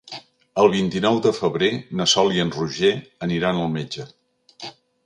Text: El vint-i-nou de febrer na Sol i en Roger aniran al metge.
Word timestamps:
El 0.61 0.69
vint-i-nou 0.75 1.19
de 1.25 1.33
febrer 1.41 1.69
na 2.01 2.09
Sol 2.15 2.35
i 2.39 2.43
en 2.47 2.55
Roger 2.59 2.93
aniran 3.29 3.63
al 3.67 3.73
metge. 3.79 4.13